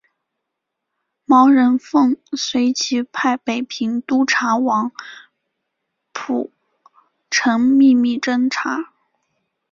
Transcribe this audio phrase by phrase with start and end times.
[1.25, 4.91] 毛人凤随即派北平督察王
[6.11, 6.51] 蒲
[7.29, 8.95] 臣秘密侦查。